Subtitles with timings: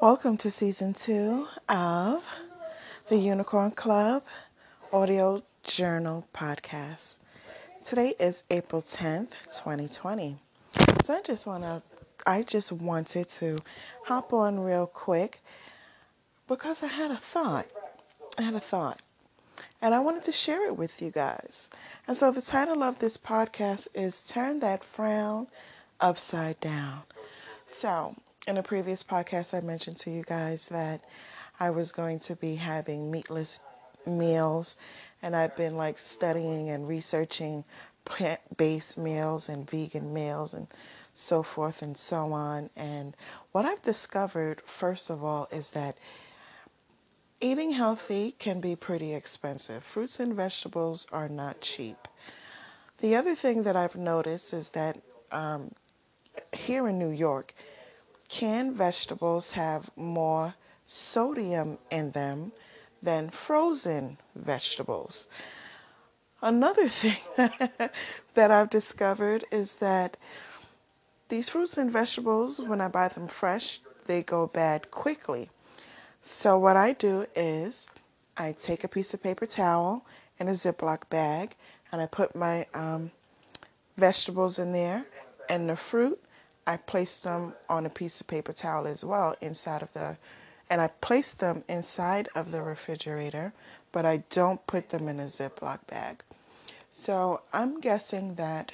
[0.00, 2.24] Welcome to season two of
[3.10, 4.22] the Unicorn Club
[4.94, 7.18] Audio Journal Podcast.
[7.84, 10.38] Today is April 10th, 2020.
[11.04, 11.82] So I just want to
[12.26, 13.58] I just wanted to
[14.06, 15.42] hop on real quick
[16.48, 17.66] because I had a thought.
[18.38, 19.02] I had a thought.
[19.82, 21.68] And I wanted to share it with you guys.
[22.08, 25.46] And so the title of this podcast is Turn That Frown
[26.00, 27.02] Upside Down.
[27.66, 31.02] So, in a previous podcast, I mentioned to you guys that
[31.58, 33.60] I was going to be having meatless
[34.06, 34.76] meals,
[35.22, 37.64] and I've been like studying and researching
[38.04, 40.66] plant based meals and vegan meals and
[41.14, 42.70] so forth and so on.
[42.76, 43.14] And
[43.52, 45.98] what I've discovered, first of all, is that
[47.40, 49.84] eating healthy can be pretty expensive.
[49.84, 52.08] Fruits and vegetables are not cheap.
[52.98, 54.98] The other thing that I've noticed is that
[55.30, 55.72] um,
[56.52, 57.54] here in New York,
[58.30, 60.54] canned vegetables have more
[60.86, 62.52] sodium in them
[63.02, 65.26] than frozen vegetables.
[66.40, 70.16] Another thing that I've discovered is that
[71.28, 75.50] these fruits and vegetables, when I buy them fresh, they go bad quickly.
[76.22, 77.88] So, what I do is
[78.36, 80.04] I take a piece of paper towel
[80.38, 81.56] and a Ziploc bag
[81.90, 83.10] and I put my um,
[83.96, 85.04] vegetables in there
[85.48, 86.20] and the fruit
[86.66, 90.16] I placed them on a piece of paper towel as well inside of the,
[90.70, 93.52] and I placed them inside of the refrigerator,
[93.92, 96.22] but I don't put them in a Ziploc bag.
[96.90, 98.72] So I'm guessing that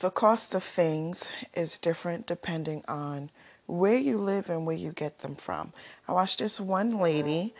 [0.00, 3.30] the cost of things is different depending on
[3.66, 5.72] where you live and where you get them from.
[6.08, 7.54] I watched this one lady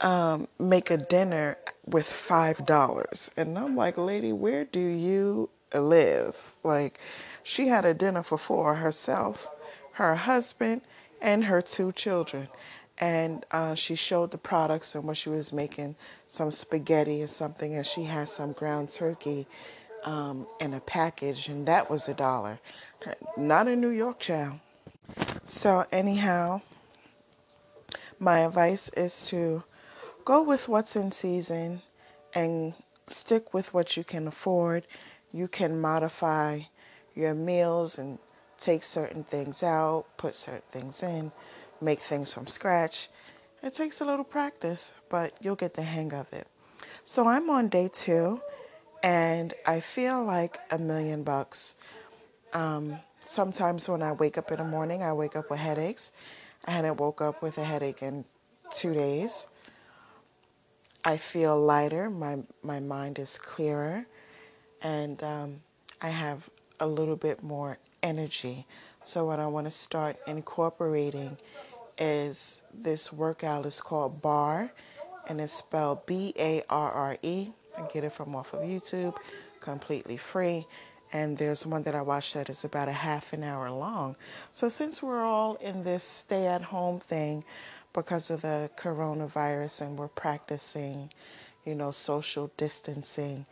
[0.00, 1.56] um, make a dinner
[1.86, 6.36] with five dollars, and I'm like, lady, where do you live?
[6.68, 7.00] Like,
[7.42, 9.48] she had a dinner for four herself,
[9.92, 10.82] her husband,
[11.20, 12.48] and her two children.
[12.98, 15.96] And uh, she showed the products and what she was making
[16.28, 19.46] some spaghetti or something, and she had some ground turkey
[20.04, 22.58] um, in a package, and that was a dollar.
[23.36, 24.60] Not a New York child.
[25.44, 26.60] So, anyhow,
[28.18, 29.62] my advice is to
[30.24, 31.80] go with what's in season
[32.34, 32.74] and
[33.06, 34.86] stick with what you can afford.
[35.32, 36.60] You can modify
[37.14, 38.18] your meals and
[38.58, 41.32] take certain things out, put certain things in,
[41.80, 43.08] make things from scratch.
[43.62, 46.46] It takes a little practice, but you'll get the hang of it.
[47.04, 48.40] So I'm on day two,
[49.02, 51.76] and I feel like a million bucks.
[52.52, 56.12] Um, sometimes when I wake up in the morning, I wake up with headaches.
[56.64, 58.24] I hadn't woke up with a headache in
[58.70, 59.46] two days.
[61.04, 62.10] I feel lighter.
[62.10, 64.06] My my mind is clearer,
[64.82, 65.60] and um,
[66.00, 66.48] I have
[66.80, 68.66] a little bit more energy.
[69.04, 71.36] So, what I want to start incorporating
[71.98, 74.70] is this workout is called barre
[75.28, 77.50] and it's spelled B A R R E.
[77.76, 79.16] I get it from off of YouTube,
[79.60, 80.66] completely free.
[81.12, 84.14] And there's one that I watched that is about a half an hour long.
[84.52, 87.44] So, since we're all in this stay at home thing
[87.92, 91.10] because of the coronavirus and we're practicing,
[91.64, 93.46] you know, social distancing,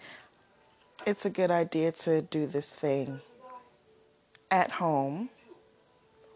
[1.06, 3.21] it's a good idea to do this thing
[4.50, 5.31] at home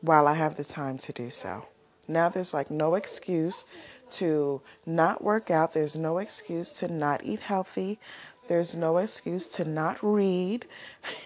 [0.00, 1.66] while I have the time to do so.
[2.06, 3.64] Now there's like no excuse
[4.10, 7.98] to not work out, there's no excuse to not eat healthy.
[8.46, 10.66] There's no excuse to not read.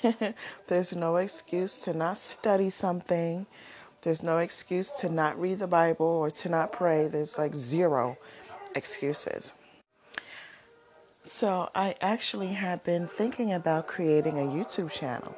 [0.66, 3.46] There's no excuse to not study something.
[4.02, 7.08] There's no excuse to not read the Bible or to not pray.
[7.08, 8.18] There's like zero
[8.74, 9.54] excuses.
[11.26, 15.34] So I actually have been thinking about creating a YouTube channel.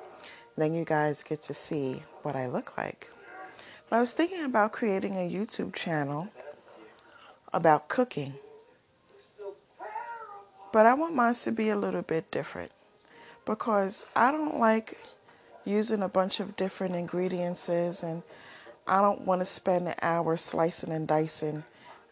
[0.56, 3.08] Then you guys get to see what I look like.
[3.88, 6.28] But I was thinking about creating a YouTube channel
[7.52, 8.34] about cooking.
[10.72, 12.72] But I want mine to be a little bit different
[13.44, 14.98] because I don't like
[15.64, 18.24] using a bunch of different ingredients and
[18.88, 21.62] I don't want to spend an hour slicing and dicing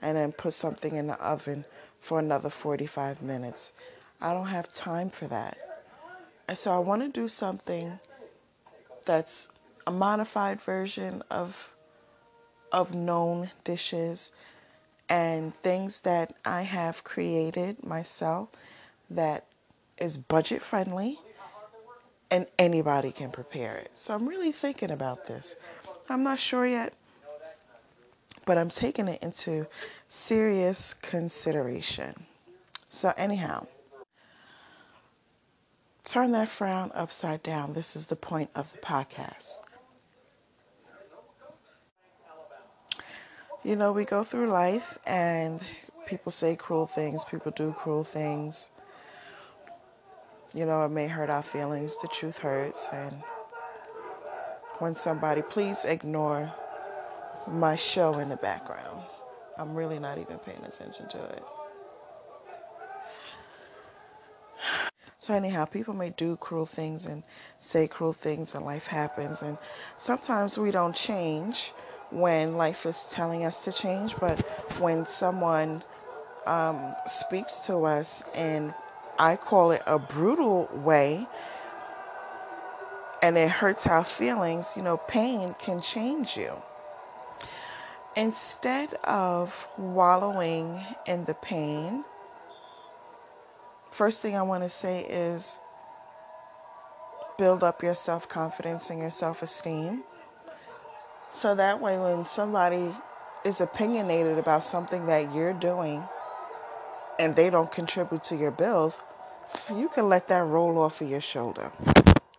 [0.05, 1.65] and then put something in the oven
[1.99, 3.73] for another 45 minutes.
[4.21, 5.57] I don't have time for that.
[6.47, 7.99] And so I want to do something
[9.07, 9.49] that's
[9.87, 11.71] a modified version of
[12.71, 14.33] of known dishes
[15.09, 18.49] and things that I have created myself
[19.09, 19.47] that
[19.97, 21.21] is budget friendly
[22.31, 23.91] and anybody can prepare it.
[23.95, 25.55] So I'm really thinking about this.
[26.09, 26.95] I'm not sure yet
[28.47, 29.67] but I'm taking it into
[30.09, 32.27] serious consideration.
[32.89, 33.67] So, anyhow,
[36.05, 37.73] turn that frown upside down.
[37.73, 39.59] This is the point of the podcast.
[43.63, 45.61] You know, we go through life and
[46.07, 48.69] people say cruel things, people do cruel things.
[50.53, 51.97] You know, it may hurt our feelings.
[51.99, 52.89] The truth hurts.
[52.93, 53.23] And
[54.79, 56.53] when somebody, please ignore
[57.47, 59.05] my show in the background.
[59.57, 61.47] I'm really not even paying attention to it.
[65.19, 67.23] So, anyhow, people may do cruel things and
[67.59, 69.43] say cruel things, and life happens.
[69.43, 69.59] And
[69.97, 71.75] sometimes we don't change
[72.11, 74.41] when life is telling us to change, but
[74.79, 75.83] when someone
[76.47, 78.75] um, speaks to us in,
[79.19, 81.29] I call it a brutal way,
[83.23, 86.63] and it hurts our feelings, you know, pain can change you.
[88.17, 92.05] Instead of wallowing in the pain,
[93.91, 95.59] first thing I want to say is
[97.37, 100.05] build up your self confidence and your self esteem.
[101.33, 102.95] So that way, when somebody
[103.45, 106.05] is opinionated about something that you're doing
[107.19, 109.03] and they don't contribute to your bills,
[109.71, 111.73] you can let that roll off of your shoulder.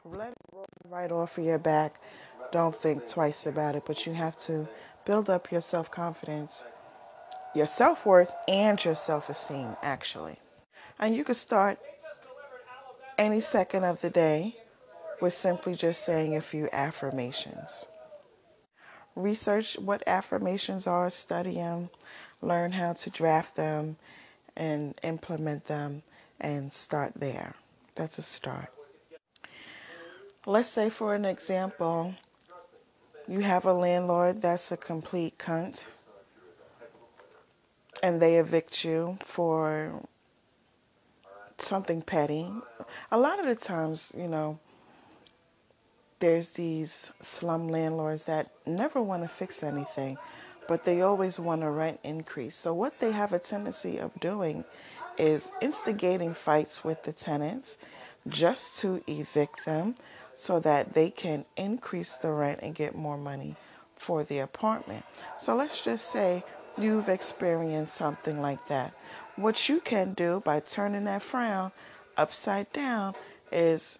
[0.06, 2.00] Let it roll right off of your back.
[2.54, 4.68] Don't think twice about it, but you have to
[5.05, 6.65] build up your self confidence,
[7.53, 10.37] your self worth, and your self esteem, actually.
[10.99, 11.79] And you can start
[13.17, 14.55] any second of the day
[15.21, 17.87] with simply just saying a few affirmations.
[19.15, 21.89] Research what affirmations are, study them,
[22.41, 23.95] learn how to draft them
[24.57, 26.03] and implement them,
[26.39, 27.53] and start there.
[27.95, 28.69] That's a start.
[30.45, 32.13] Let's say, for an example,
[33.27, 35.88] you have a landlord that's a complete cunt
[38.04, 40.04] and they evict you for
[41.57, 42.51] something petty.
[43.12, 44.60] A lot of the times, you know,
[46.19, 50.18] there's these slum landlords that never want to fix anything,
[50.68, 52.56] but they always want a rent increase.
[52.56, 54.66] So, what they have a tendency of doing
[55.18, 57.77] is instigating fights with the tenants
[58.27, 59.95] just to evict them
[60.35, 63.55] so that they can increase the rent and get more money
[63.95, 65.03] for the apartment.
[65.37, 66.43] So, let's just say
[66.77, 68.93] you've experienced something like that.
[69.35, 71.71] What you can do by turning that frown
[72.17, 73.15] upside down
[73.51, 73.99] is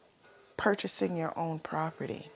[0.57, 2.29] purchasing your own property.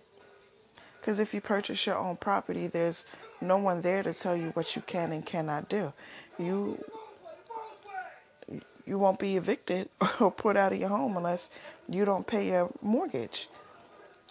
[0.99, 3.05] Because if you purchase your own property, there's
[3.41, 5.93] no one there to tell you what you can and cannot do.
[6.37, 6.83] You
[8.85, 9.87] you won't be evicted
[10.19, 11.51] or put out of your home unless
[11.87, 13.47] you don't pay your mortgage.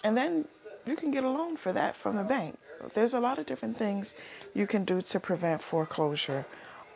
[0.05, 0.47] And then
[0.87, 2.59] you can get a loan for that from the bank.
[2.95, 4.15] There's a lot of different things
[4.55, 6.47] you can do to prevent foreclosure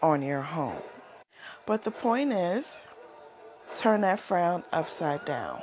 [0.01, 0.83] on your home.
[1.67, 2.83] But the point is,
[3.77, 5.63] turn that frown upside down.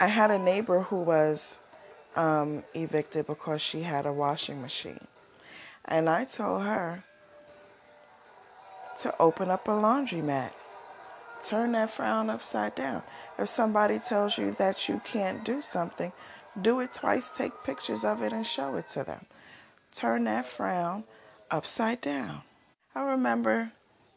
[0.00, 1.58] I had a neighbor who was
[2.16, 5.06] um, evicted because she had a washing machine.
[5.84, 7.04] And I told her
[8.98, 10.52] to open up a laundromat.
[11.44, 13.02] Turn that frown upside down.
[13.38, 16.12] If somebody tells you that you can't do something,
[16.60, 19.26] do it twice, take pictures of it, and show it to them.
[19.92, 21.04] Turn that frown
[21.50, 22.42] upside down.
[22.94, 23.72] I remember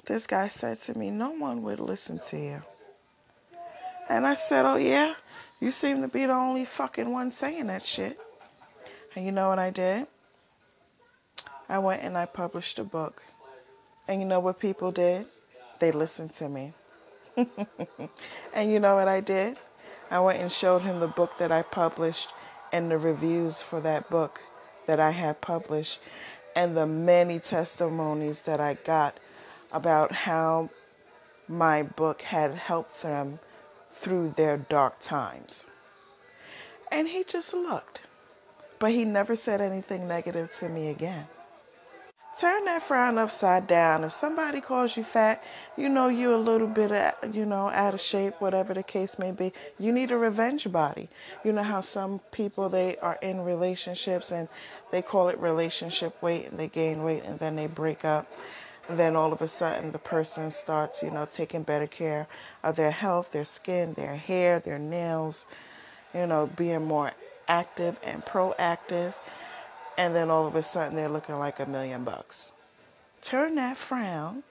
[0.06, 2.62] this guy said to me, No one would listen to you.
[4.08, 5.16] And I said, Oh, yeah?
[5.60, 8.20] You seem to be the only fucking one saying that shit.
[9.16, 10.08] And you know what I did?
[11.68, 13.24] I went and I published a book.
[14.08, 15.26] And you know what people did?
[15.80, 16.74] They listened to me.
[18.54, 19.58] and you know what I did?
[20.10, 22.30] I went and showed him the book that I published
[22.72, 24.42] and the reviews for that book
[24.86, 26.00] that I had published
[26.56, 29.20] and the many testimonies that I got
[29.72, 30.70] about how
[31.48, 33.40] my book had helped them
[33.94, 35.68] through their dark times.
[36.92, 38.02] And he just looked,
[38.80, 41.28] but he never said anything negative to me again.
[42.38, 44.04] Turn that frown upside down.
[44.04, 45.42] If somebody calls you fat,
[45.78, 49.18] you know you're a little bit, uh, you know, out of shape, whatever the case
[49.18, 49.54] may be.
[49.80, 51.08] You need a revenge body.
[51.46, 54.50] You know how some people they are in relationships and
[54.92, 58.30] they call it relationship weight and they gain weight and then they break up.
[58.90, 62.28] And then all of a sudden the person starts, you know, taking better care
[62.64, 65.46] of their health, their skin, their hair, their nails,
[66.14, 67.14] you know, being more
[67.48, 69.14] active and proactive.
[69.98, 72.54] And then all of a sudden they're looking like a million bucks.
[73.22, 74.44] Turn that frown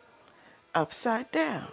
[0.74, 1.72] upside down.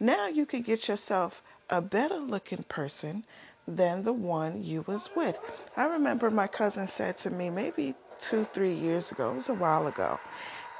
[0.00, 3.24] Now you can get yourself a better looking person
[3.66, 5.38] than the one you was with.
[5.76, 9.54] I remember my cousin said to me maybe two, three years ago, it was a
[9.54, 10.20] while ago,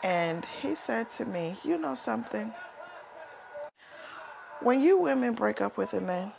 [0.03, 2.55] and he said to me, You know something?
[4.59, 6.33] When you women break up with a man,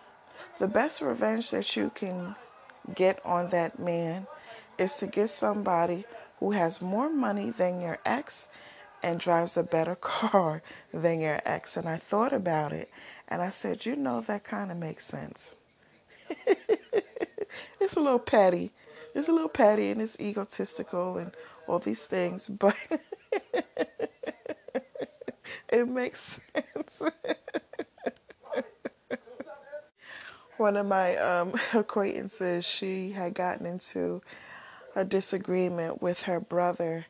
[0.59, 2.35] the best revenge that you can
[2.93, 4.27] get on that man
[4.77, 6.05] is to get somebody
[6.39, 8.49] who has more money than your ex
[9.03, 10.61] and drives a better car
[10.93, 11.77] than your ex.
[11.77, 12.89] And I thought about it
[13.27, 15.55] and I said, you know, that kind of makes sense.
[17.79, 18.71] it's a little petty.
[19.15, 21.31] It's a little petty and it's egotistical and
[21.67, 22.75] all these things, but
[25.69, 27.01] it makes sense.
[30.57, 34.21] One of my um, acquaintances, she had gotten into
[34.95, 37.05] a disagreement with her brother,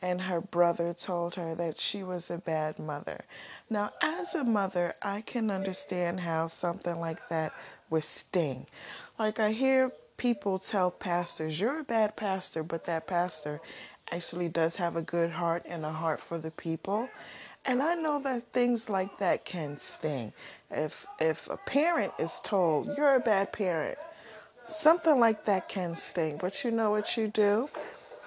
[0.00, 3.24] and her brother told her that she was a bad mother.
[3.70, 7.52] Now, as a mother, I can understand how something like that
[7.90, 8.66] would sting.
[9.18, 13.60] Like, I hear people tell pastors, You're a bad pastor, but that pastor
[14.10, 17.08] actually does have a good heart and a heart for the people.
[17.64, 20.32] And I know that things like that can sting.
[20.70, 23.98] If if a parent is told you're a bad parent,
[24.66, 26.38] something like that can sting.
[26.38, 27.68] But you know what you do?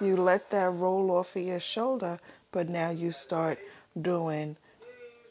[0.00, 2.18] You let that roll off of your shoulder,
[2.52, 3.58] but now you start
[4.00, 4.56] doing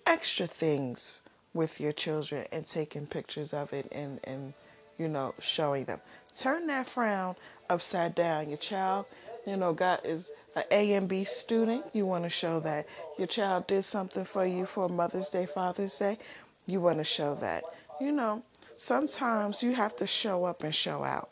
[0.06, 1.22] extra things
[1.54, 4.54] with your children and taking pictures of it and, and
[4.98, 6.02] you know, showing them.
[6.38, 7.36] Turn that frown
[7.70, 8.50] upside down.
[8.50, 9.06] Your child,
[9.46, 12.88] you know, got is an A and B student, you want to show that.
[13.18, 16.18] Your child did something for you for Mother's Day, Father's Day,
[16.66, 17.64] you want to show that.
[18.00, 18.44] You know,
[18.78, 21.30] sometimes you have to show up and show out.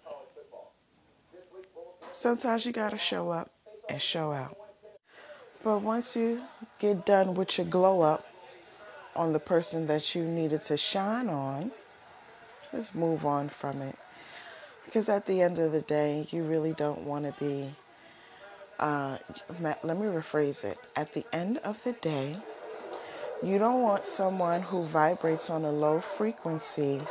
[2.11, 3.49] Sometimes you got to show up
[3.89, 4.57] and show out.
[5.63, 6.41] But once you
[6.79, 8.25] get done with your glow up
[9.15, 11.71] on the person that you needed to shine on,
[12.71, 13.97] just move on from it.
[14.85, 17.75] Because at the end of the day, you really don't want to be
[18.79, 19.17] uh,
[19.61, 20.77] let me rephrase it.
[20.95, 22.37] At the end of the day,
[23.41, 27.01] you don't want someone who vibrates on a low frequency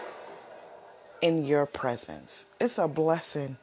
[1.22, 2.46] in your presence.
[2.60, 3.56] It's a blessing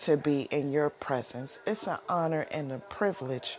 [0.00, 1.60] to be in your presence.
[1.66, 3.58] It's an honor and a privilege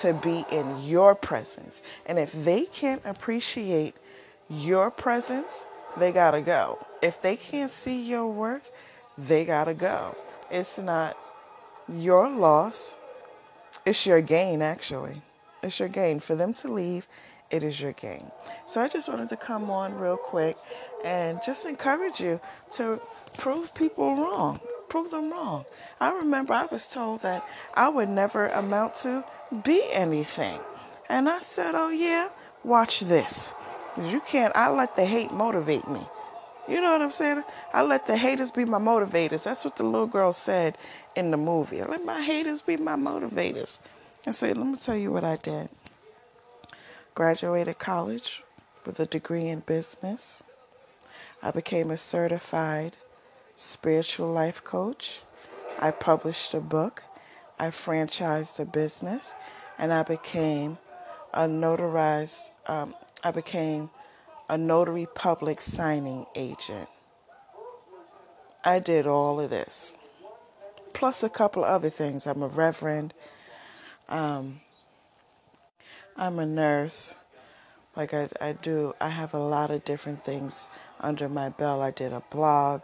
[0.00, 1.82] to be in your presence.
[2.06, 3.94] And if they can't appreciate
[4.48, 5.66] your presence,
[5.96, 6.84] they got to go.
[7.02, 8.72] If they can't see your worth,
[9.16, 10.16] they got to go.
[10.50, 11.16] It's not
[11.88, 12.96] your loss,
[13.86, 15.22] it's your gain, actually.
[15.62, 16.20] It's your gain.
[16.20, 17.06] For them to leave,
[17.50, 18.30] it is your gain.
[18.66, 20.56] So I just wanted to come on real quick
[21.04, 22.40] and just encourage you
[22.72, 23.00] to
[23.38, 24.58] prove people wrong.
[24.88, 25.66] Prove them wrong.
[26.00, 29.24] I remember I was told that I would never amount to
[29.62, 30.58] be anything.
[31.08, 32.30] And I said, Oh, yeah,
[32.64, 33.52] watch this.
[34.00, 36.00] You can't, I let the hate motivate me.
[36.66, 37.44] You know what I'm saying?
[37.74, 39.44] I let the haters be my motivators.
[39.44, 40.78] That's what the little girl said
[41.14, 41.82] in the movie.
[41.82, 43.80] I let my haters be my motivators.
[44.24, 45.68] And so let me tell you what I did.
[47.14, 48.42] Graduated college
[48.86, 50.42] with a degree in business.
[51.44, 52.96] I became a certified
[53.54, 55.20] spiritual life coach.
[55.78, 57.02] I published a book.
[57.58, 59.34] I franchised a business.
[59.76, 60.78] And I became
[61.34, 63.90] a notarized, um, I became
[64.48, 66.88] a notary public signing agent.
[68.64, 69.98] I did all of this,
[70.94, 72.26] plus a couple of other things.
[72.26, 73.12] I'm a reverend.
[74.08, 74.60] Um,
[76.16, 77.16] I'm a nurse.
[77.96, 80.68] Like I, I do, I have a lot of different things
[81.00, 81.82] under my belt.
[81.82, 82.82] I did a blog,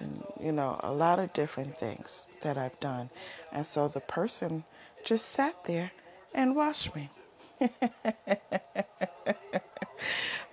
[0.00, 3.10] and you know, a lot of different things that I've done.
[3.52, 4.64] And so the person
[5.04, 5.92] just sat there
[6.34, 7.10] and watched me.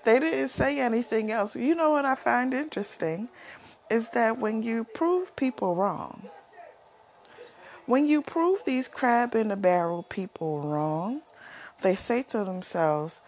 [0.04, 1.56] They didn't say anything else.
[1.58, 3.28] You know what I find interesting
[3.90, 6.30] is that when you prove people wrong,
[7.86, 11.24] when you prove these crab in the barrel people wrong,
[11.82, 13.22] they say to themselves,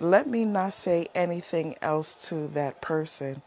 [0.00, 3.42] let me not say anything else to that person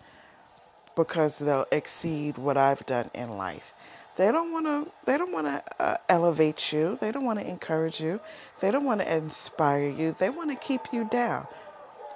[0.95, 3.73] because they'll exceed what I've done in life.
[4.15, 6.97] They don't want to they don't want to uh, elevate you.
[6.99, 8.19] They don't want to encourage you.
[8.61, 10.15] They don't want to inspire you.
[10.17, 11.47] They want to keep you down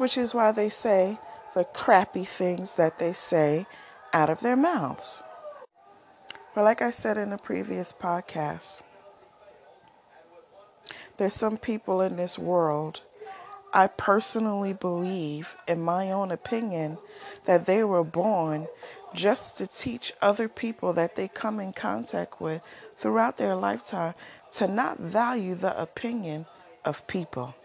[0.01, 1.19] which is why they say
[1.53, 3.67] the crappy things that they say
[4.13, 5.21] out of their mouths.
[6.55, 8.81] But like I said in the previous podcast,
[11.17, 13.01] there's some people in this world,
[13.73, 16.97] I personally believe, in my own opinion,
[17.45, 18.67] that they were born
[19.13, 22.61] just to teach other people that they come in contact with
[22.97, 24.13] throughout their lifetime
[24.51, 26.45] to not value the opinion
[26.85, 27.55] of people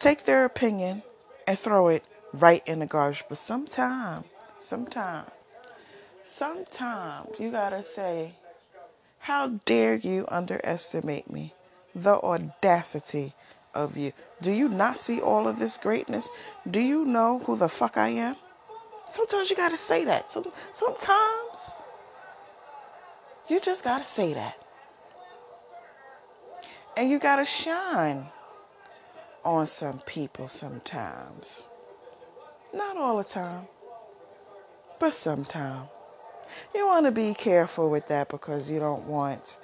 [0.00, 1.02] take their opinion
[1.46, 3.24] and throw it right in the garbage.
[3.28, 4.24] But sometime,
[4.58, 5.26] sometime,
[6.24, 8.32] sometime you gotta say,
[9.20, 11.54] How dare you underestimate me?
[11.94, 13.34] The audacity
[13.74, 14.12] of you.
[14.42, 16.30] Do you not see all of this greatness?
[16.70, 18.36] Do you know who the fuck I am?
[19.08, 20.30] Sometimes you gotta say that.
[20.32, 21.74] Some, sometimes
[23.48, 24.56] You just got to say that.
[26.96, 28.26] And you got to shine
[29.44, 31.68] on some people sometimes.
[32.72, 33.66] Not all the time,
[35.00, 35.88] but sometimes.
[36.74, 39.58] You want to be careful with that because you don't want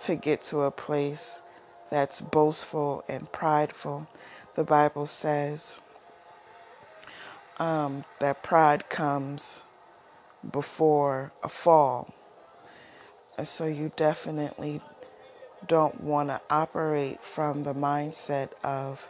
[0.00, 1.42] to get to a place
[1.90, 4.08] that's boastful and prideful.
[4.54, 5.80] The Bible says
[7.58, 9.62] um, that pride comes
[10.50, 12.12] before a fall.
[13.38, 14.80] And so you definitely
[15.66, 19.08] don't want to operate from the mindset of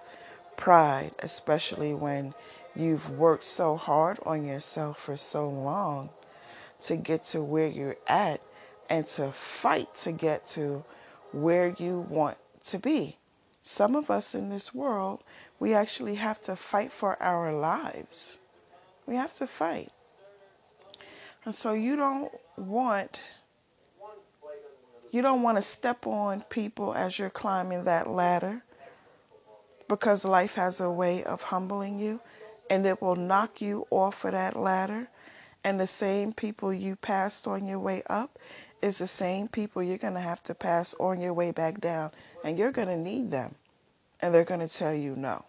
[0.56, 2.35] pride, especially when
[2.75, 6.11] you've worked so hard on yourself for so long
[6.80, 8.40] to get to where you're at
[8.88, 10.85] and to fight to get to
[11.33, 12.37] where you want
[12.67, 13.19] to be.
[13.63, 15.25] Some of us in this world,
[15.59, 18.39] we actually have to fight for our lives.
[19.07, 19.91] We have to fight.
[21.45, 23.21] And so you don't want
[25.13, 28.63] you don't want to step on people as you're climbing that ladder
[29.89, 32.21] because life has a way of humbling you
[32.69, 35.09] and it will knock you off of that ladder.
[35.65, 38.39] And the same people you passed on your way up
[38.83, 42.11] is the same people you're going to have to pass on your way back down.
[42.45, 43.54] And you're going to need them.
[44.21, 45.45] And they're going to tell you no.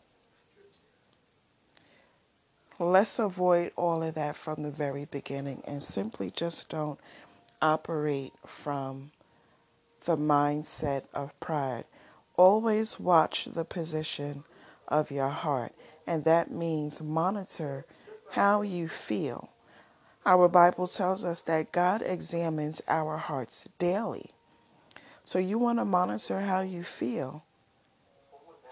[2.79, 6.99] Let's avoid all of that from the very beginning and simply just don't
[7.59, 9.11] operate from
[10.05, 11.85] the mindset of pride.
[12.35, 14.43] Always watch the position
[14.87, 15.73] of your heart,
[16.05, 17.85] and that means monitor
[18.31, 19.49] how you feel.
[20.27, 24.31] Our Bible tells us that God examines our hearts daily.
[25.23, 27.45] So you want to monitor how you feel,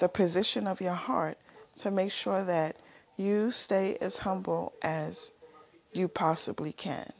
[0.01, 1.37] the position of your heart,
[1.77, 2.75] to make sure that
[3.15, 5.31] you stay as humble as
[5.93, 7.13] you possibly can.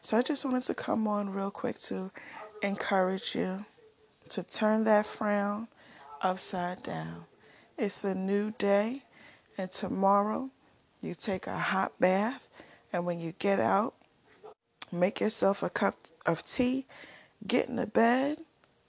[0.00, 2.10] So I just wanted to come on real quick to
[2.62, 3.66] encourage you
[4.30, 5.68] to turn that frown
[6.22, 7.26] upside down.
[7.76, 9.02] It's a new day,
[9.58, 10.48] and tomorrow
[11.02, 12.47] you take a hot bath,
[12.92, 13.94] and when you get out,
[14.92, 15.96] make yourself a cup
[16.26, 16.86] of tea,
[17.46, 18.38] get in the bed,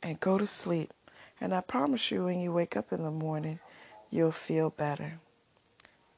[0.02, 0.94] and go to sleep.
[1.42, 3.60] And I promise you, when you wake up in the morning,
[4.10, 5.20] you'll feel better.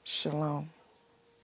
[0.03, 0.69] Shalom.